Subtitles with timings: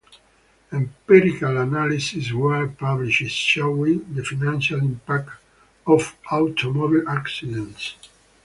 [0.71, 5.29] Empirical analyses were published showing the financial impact
[5.85, 7.93] of automobile accidents.